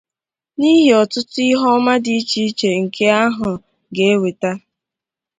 n'ihi 0.57 0.89
ọtụtụ 1.01 1.39
ihe 1.51 1.67
ọma 1.77 1.93
dị 2.03 2.13
iche 2.19 2.39
iche 2.49 2.69
nke 2.83 3.05
ahụ 3.23 3.49
ga-eweta 3.95 4.51